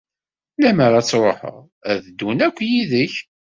[0.61, 1.57] Lemmer ad truḥeḍ,
[1.91, 3.15] ad ddun akk yid-k.